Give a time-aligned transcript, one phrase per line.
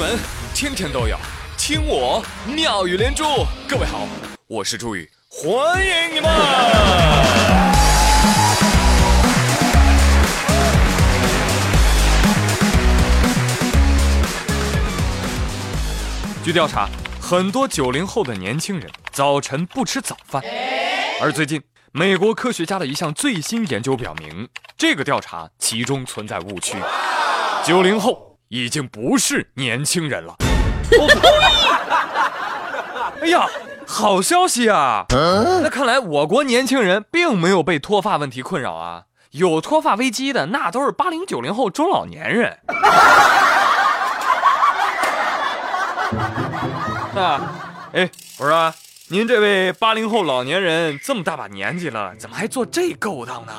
[0.00, 0.18] 闻
[0.54, 1.14] 天天都有，
[1.58, 3.22] 听我妙语连珠。
[3.68, 4.08] 各位好，
[4.46, 6.30] 我是朱宇，欢迎你们。
[16.42, 16.88] 据调查，
[17.20, 20.42] 很多九零后的年轻人早晨不吃早饭，
[21.20, 21.62] 而最近
[21.92, 24.48] 美国科学家的一项最新研究表明，
[24.78, 26.78] 这个调查其中存在误区。
[27.62, 30.34] 九零后已经不是年轻人了。
[30.98, 31.20] 我呸！
[33.22, 33.46] 哎呀，
[33.86, 35.06] 好消息啊！
[35.08, 39.04] 那看来我国年轻人并没有被脱发问题困扰啊。
[39.30, 42.58] 有脱发危机的那都是八零九零后中老年人。
[47.14, 47.40] 啊，
[47.92, 48.10] 哎，
[48.40, 48.74] 我说，
[49.10, 53.52] 您这位八零后老年人这么大把年纪了，怎么还做这勾当呢？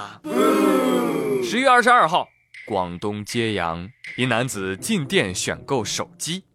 [1.45, 2.27] 十月二十二号。
[2.71, 6.45] 广东揭阳一男子进店选购手机，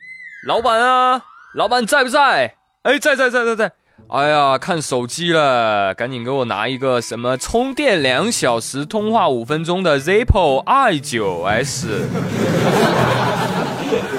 [0.48, 1.22] 老板啊，
[1.54, 2.54] 老板在不在？
[2.84, 3.72] 哎，在在在在在。
[4.08, 11.86] 哎呀，看手机了，赶紧给我拿一个什么充电两小时、通话五分钟的 Zippo i9s。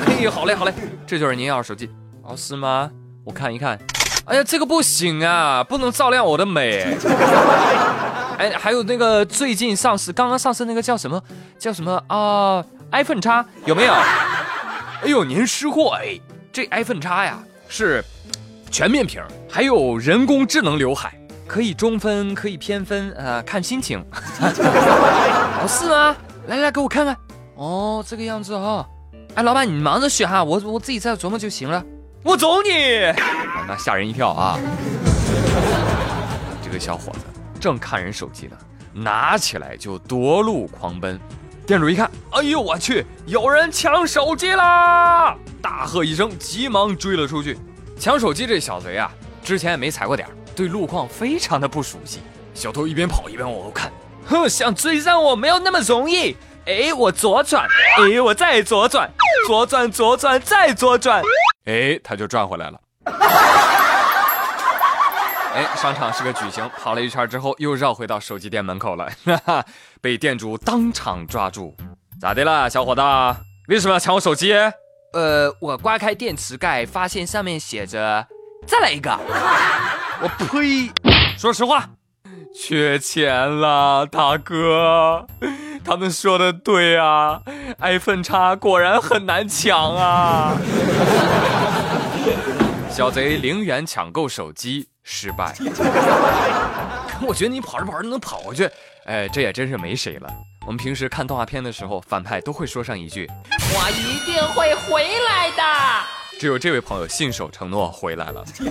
[0.05, 0.73] 嘿，好嘞好嘞，
[1.07, 1.89] 这就是您要的手机
[2.21, 2.35] 哦？
[2.37, 2.91] 是吗？
[3.25, 3.75] 我看一看。
[4.25, 6.95] 哎呀，这个不行啊，不能照亮我的美。
[8.37, 11.21] 哎，还有那个最近上市，刚刚上市那个叫什么？
[11.57, 13.93] 叫什么啊？iPhone 叉有没有？
[15.03, 16.19] 哎呦，您识货哎！
[16.51, 18.03] 这 iPhone 叉呀是
[18.71, 21.13] 全面屏，还有人工智能刘海，
[21.47, 24.03] 可以中分，可以偏分，呃，看心情。
[24.41, 26.15] 哦，是吗？
[26.47, 27.17] 来来，给我看看。
[27.55, 28.87] 哦，这个样子哈。
[29.35, 31.83] 哎，老板，你忙着选哈，我我自己在琢磨就行了。
[32.23, 32.69] 我走你！
[33.67, 34.59] 那吓人一跳啊！
[36.63, 37.19] 这个小伙子。
[37.59, 38.57] 正看人手机呢，
[38.93, 41.19] 拿起来就夺路狂奔。
[41.65, 45.35] 店主一看，哎呦我去，有人抢手机啦！
[45.61, 47.57] 大喝一声，急忙追了出去。
[47.99, 49.11] 抢手机这小贼啊，
[49.43, 52.21] 之前也没踩过点对路况非常的不熟悉。
[52.53, 53.91] 小偷一边跑一边往后看，
[54.25, 56.37] 哼，想追上我没有那么容易。
[56.65, 59.09] 哎，我左转，哎，我再左转，
[59.45, 61.21] 左转左转再左转，
[61.65, 62.79] 哎，他就转回来了。
[65.57, 69.65] 哎，商场是个矩形，跑了一圈之后又绕回到手机店门口了，哈哈，
[69.99, 71.75] 被店主当场抓住。
[72.21, 73.01] 咋的啦，小伙子？
[73.67, 74.53] 为什么要抢我手机？
[75.13, 78.27] 呃，我刮开电池盖，发现上面写着
[78.67, 79.09] “再来一个
[80.21, 80.91] ”。我呸！
[81.39, 81.89] 说实话，
[82.53, 85.25] 缺钱了，大哥。
[85.83, 87.41] 他们说的对啊
[87.79, 90.55] ，iPhone 叉果然很难抢啊。
[92.91, 94.89] 小贼零元抢购手机。
[95.09, 95.55] 失败，
[97.25, 98.69] 我觉得你跑着跑着能跑过去，
[99.05, 100.29] 哎，这也真是没谁了。
[100.65, 103.25] 我们平时看动画片的时候，反派都会说上一句
[103.73, 105.63] ：“我一定会回来的。”
[106.37, 108.43] 只有这位朋友信守承诺回来了。
[108.53, 108.65] 真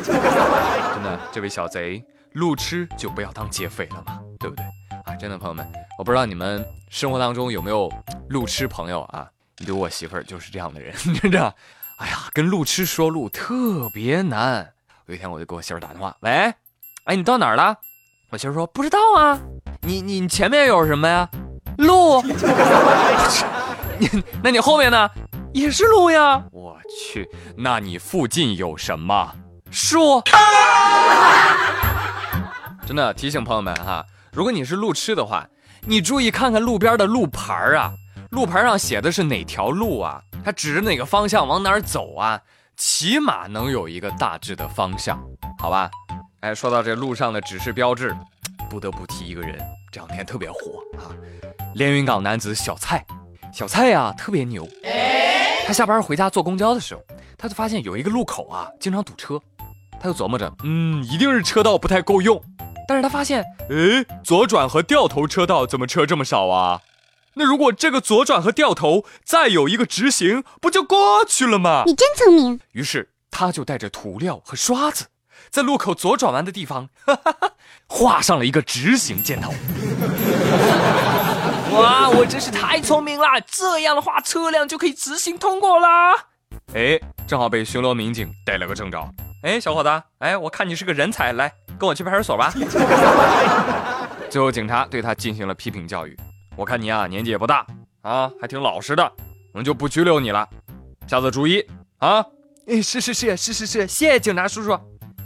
[1.02, 4.64] 的，这位小贼路痴就不要当劫匪了嘛，对不对？
[5.06, 5.66] 啊，真的朋友们，
[5.98, 7.90] 我不知道你们生活当中有没有
[8.28, 9.26] 路痴朋友啊？
[9.56, 11.54] 你对我媳妇儿就是这样的人， 真的。
[11.96, 14.74] 哎呀，跟路痴说路特别难。
[15.06, 16.52] 有一天我就给我媳妇打电话，喂，
[17.04, 17.76] 哎，你到哪儿了？
[18.30, 19.38] 我媳妇说不知道啊。
[19.82, 21.28] 你你前面有什么呀？
[21.78, 22.20] 路。
[24.00, 24.10] 你
[24.42, 25.08] 那你后面呢？
[25.54, 26.42] 也是路呀。
[26.50, 29.32] 我去，那你附近有什么？
[29.70, 30.20] 树。
[32.84, 35.46] 真的提醒朋友们哈，如果你是路痴的话，
[35.82, 37.92] 你注意看看路边的路牌啊，
[38.32, 40.20] 路牌上写的是哪条路啊？
[40.44, 42.40] 它指着哪个方向往哪儿走啊？
[42.76, 45.18] 起码能有一个大致的方向，
[45.58, 45.90] 好吧？
[46.40, 48.14] 哎，说到这路上的指示标志，
[48.68, 49.58] 不得不提一个人，
[49.90, 50.58] 这两天特别火
[50.98, 51.08] 啊！
[51.74, 53.04] 连云港男子小蔡，
[53.52, 54.68] 小蔡呀特别牛。
[55.66, 57.02] 他下班回家坐公交的时候，
[57.38, 59.40] 他就发现有一个路口啊经常堵车，
[59.98, 62.40] 他就琢磨着，嗯，一定是车道不太够用。
[62.86, 66.80] 但是他发现，哎，左转和掉头车道怎么车这么少啊？
[67.38, 71.82] 那如果这个左转和掉头再有一个直行，不就过去了吗？
[71.84, 72.58] 你真聪明。
[72.72, 75.08] 于是他就带着涂料和刷子，
[75.50, 77.50] 在路口左转弯的地方哈哈哈
[77.86, 79.52] 画上了一个直行箭头。
[81.72, 83.26] 哇，我真是太聪明了！
[83.46, 86.14] 这样的话，车辆就可以直行通过啦。
[86.72, 86.98] 哎，
[87.28, 89.06] 正好被巡逻民警逮了个正着。
[89.42, 92.50] 哎，小伙子，哎，我看你是个人才，来跟我去派出所吧。
[94.30, 96.16] 最后，警察对他进行了批评教育。
[96.56, 97.66] 我看你啊，年纪也不大
[98.00, 99.12] 啊，还挺老实的，
[99.52, 100.48] 我们就不拘留你了，
[101.06, 101.62] 下次注意
[101.98, 102.24] 啊！
[102.66, 104.70] 哎，是是是是是是，谢谢警察叔叔。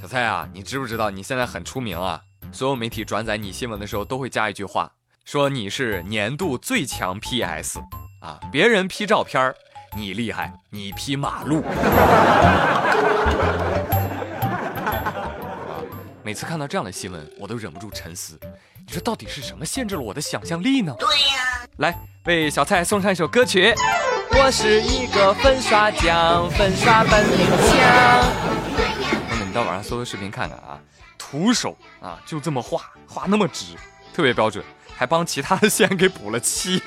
[0.01, 2.21] 小蔡啊，你知不知道你现在很出名啊？
[2.51, 4.91] 所有媒体转载你新闻的时候都会加一句话，
[5.25, 7.79] 说你是年度最强 PS
[8.21, 8.41] 啊！
[8.51, 9.55] 别人 P 照片
[9.97, 11.63] 你厉害，你劈马路。
[16.23, 18.39] 每次看到这样的新闻，我都忍不住沉思：
[18.91, 20.93] 你说到底是什么限制了我的想象力呢？
[20.99, 21.61] 对呀。
[21.77, 23.73] 来，为小蔡送上一首歌曲。
[24.33, 28.27] 我是一个粉刷匠，粉刷本领强。
[28.75, 30.77] 朋友们，你到网上搜搜视频看看啊，
[31.17, 33.77] 徒手啊就这么画，画那么直，
[34.13, 34.65] 特别标准，
[34.97, 36.83] 还帮其他的线给补了漆。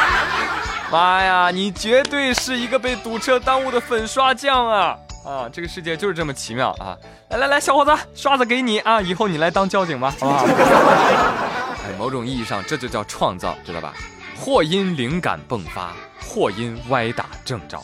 [0.92, 4.98] 妈呀，你绝对是一个被堵车耽误的粉刷匠啊！
[5.24, 6.98] 啊，这个世界就是这么奇妙啊！
[7.30, 10.44] 来来来，小伙子，刷子给你啊，以后你来当交警吧，好不好？
[10.44, 13.94] 哎，某种意义上这就叫创造，知道吧？
[14.36, 17.80] 或因灵感迸发，或因歪打正着。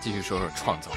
[0.00, 0.90] 继续说说创造，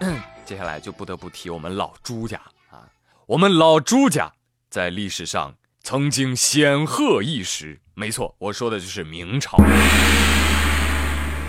[0.46, 2.40] 接下来就不得不提我们老朱家
[2.70, 2.88] 啊。
[3.26, 4.32] 我们老朱家
[4.70, 9.58] 在历史上曾经显赫一时，没错，我说的就是明朝。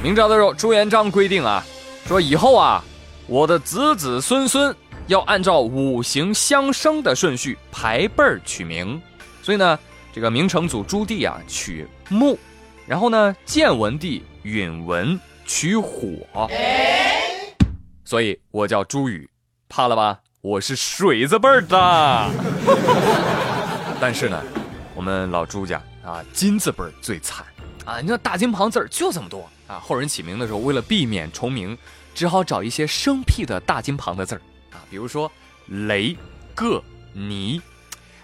[0.04, 1.64] 明朝的时候，朱元璋规定啊，
[2.06, 2.84] 说以后啊。
[3.32, 4.76] 我的子子孙孙
[5.08, 9.02] 要按照五行相生的顺序排辈儿取名，
[9.42, 9.80] 所以呢，
[10.12, 12.38] 这个明成祖朱棣啊取木，
[12.86, 16.50] 然后呢，建文帝允文取火，
[18.04, 19.30] 所以我叫朱宇，
[19.70, 20.20] 怕了吧？
[20.42, 22.30] 我是水字辈儿的。
[24.02, 24.44] 但是呢，
[24.94, 27.46] 我们老朱家啊，金字辈儿最惨
[27.86, 31.78] 啊，你看大金旁字儿就这么多啊，后人起名的时候为了避免重名。
[32.14, 34.42] 只好找一些生僻的大金旁的字儿
[34.72, 35.32] 啊，比如说
[35.68, 36.16] 雷、
[36.56, 36.82] 铬、
[37.14, 37.62] 泥。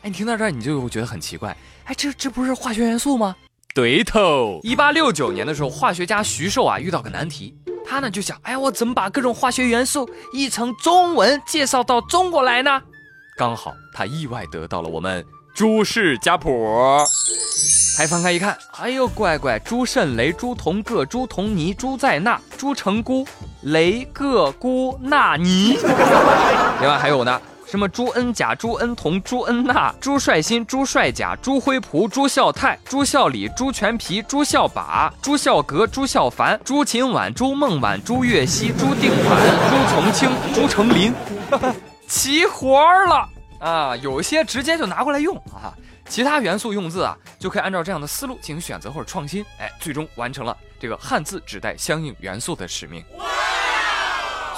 [0.01, 1.56] 哎，你听到这儿你就会觉得很奇怪，
[1.86, 3.36] 哎，这这不是化学元素吗？
[3.74, 4.60] 对头。
[4.63, 7.56] 一八六九年的时候，化学家徐寿啊遇到个难题，
[7.86, 12.81] 他呢就想，哎，我怎么把各种化学元素译成中文介绍到中国来呢？
[13.38, 15.24] 刚好他意外得到了我们
[15.54, 16.50] 朱氏家谱。
[17.98, 23.25] 还翻开一看，哎呦，乖乖，朱肾雷、朱同铬、朱同泥、朱在钠、朱成钴、
[23.67, 25.77] 雷铬钴钠泥。
[26.79, 39.37] 另外还有呢，什么朱恩甲、朱恩同、朱恩娜、朱帅新、朱帅甲、朱辉璞、朱孝泰、朱孝礼、朱全皮、朱孝靶、朱孝格、朱孝凡、朱秦婉、朱孟婉、朱月熙、朱定凡、
[39.69, 41.13] 朱从清、朱成林，
[42.07, 43.27] 齐活了
[43.59, 43.95] 啊！
[43.97, 45.75] 有些直接就拿过来用啊。
[46.07, 53.03] 其他元素用字啊，就可以按照这样的思路进行选择或者创新，哎，最终完成了这个汉字指代相应元素的使命。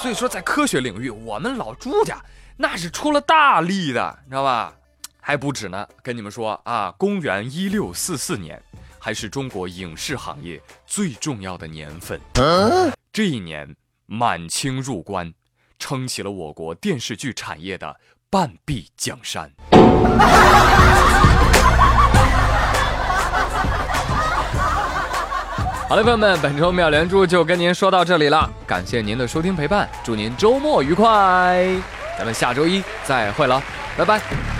[0.00, 2.18] 所以说，在科学领域，我们老朱家
[2.56, 4.72] 那是出了大力的，你知道吧？
[5.20, 8.62] 还不止呢，跟你们说啊，公元一六四四年，
[8.98, 12.18] 还是中国影视行业最重要的年份。
[13.12, 13.76] 这一年，
[14.06, 15.34] 满清入关，
[15.78, 18.00] 撑起了我国电视剧产业的
[18.30, 19.52] 半壁江山。
[25.90, 31.66] 好了，朋友们，本周妙连珠就跟您说到这里了，感谢您的收听陪伴，祝您周末愉快，
[32.16, 33.60] 咱们下周一再会了，
[33.98, 34.59] 拜拜。